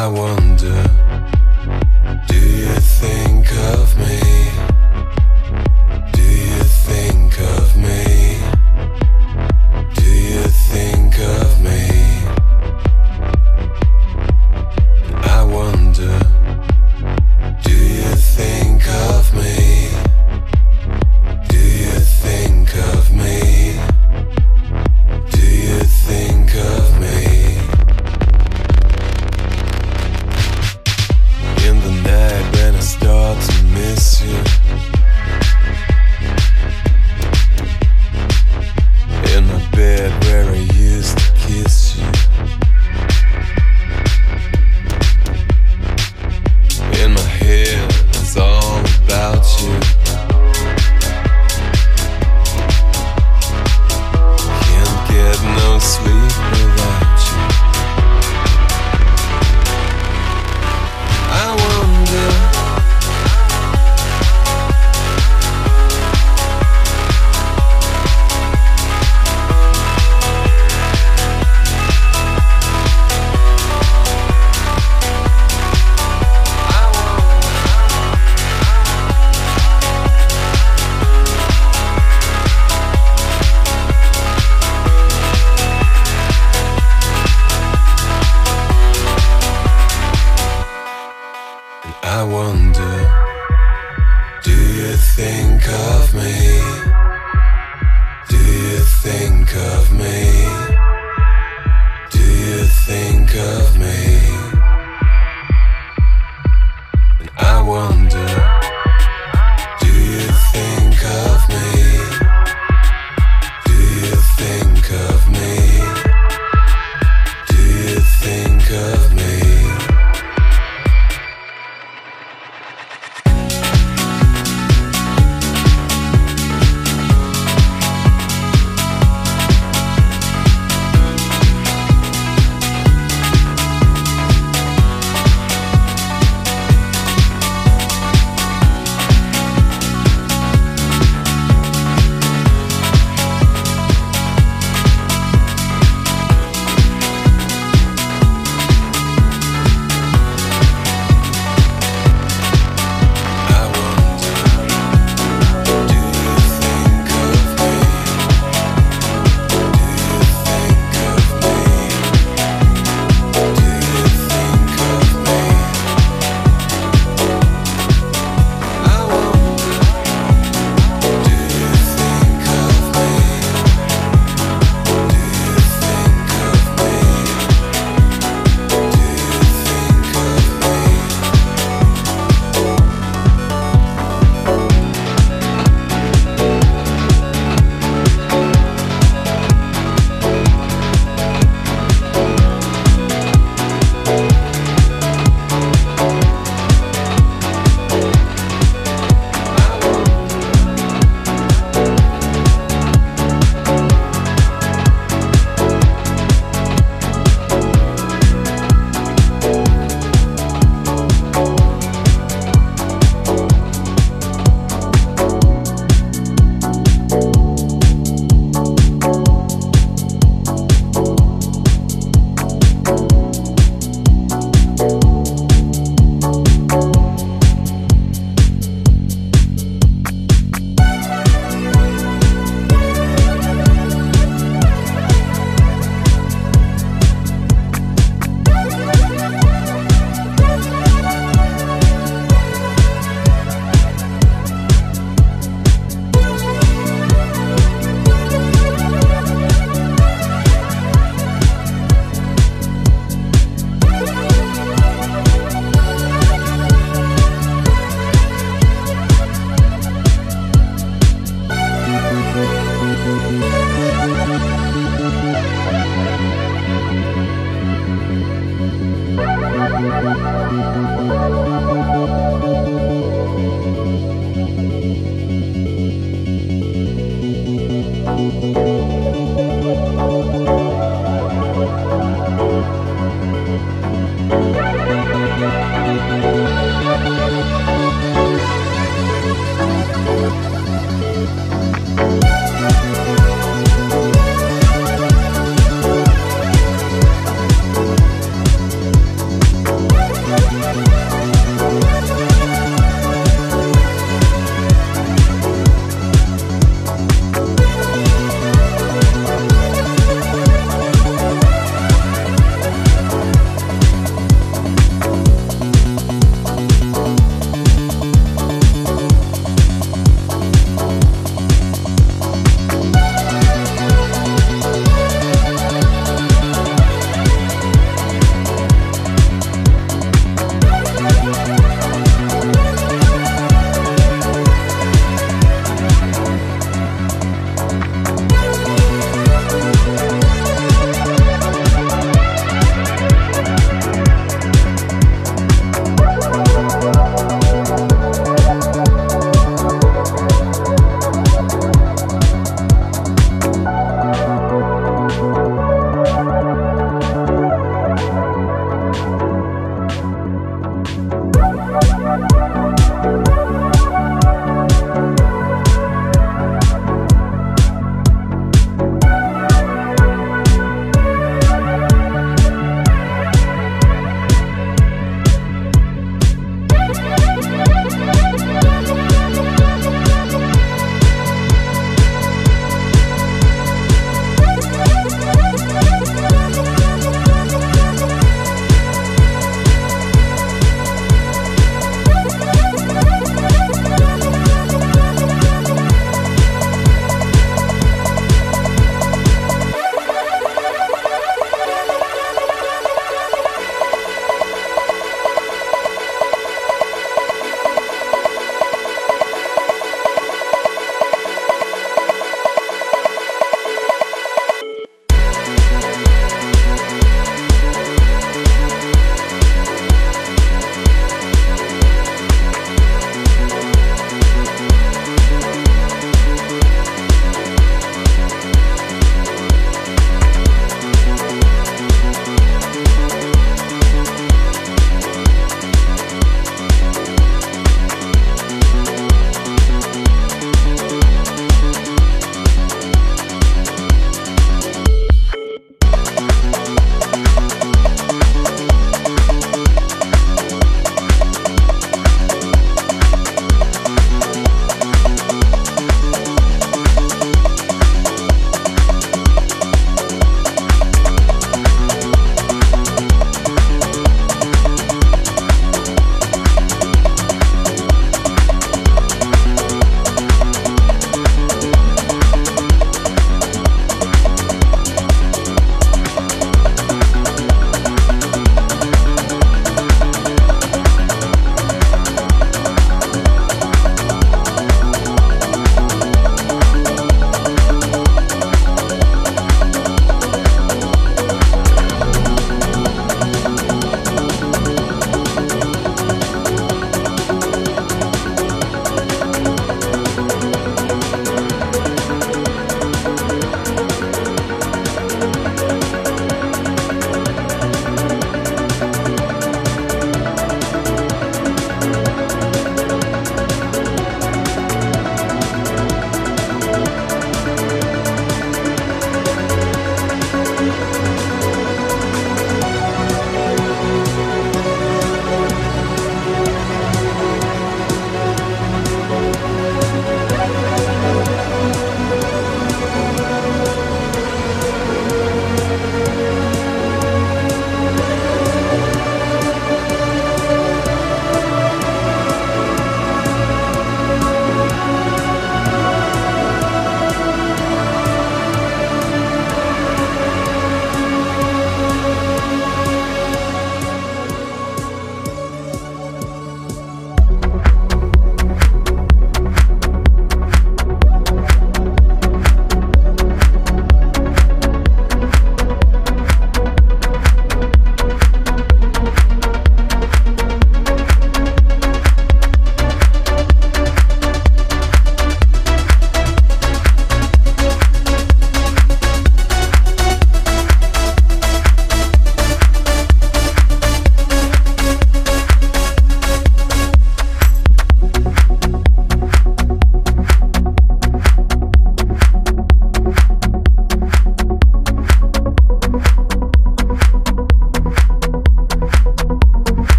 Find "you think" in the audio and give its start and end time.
2.36-3.52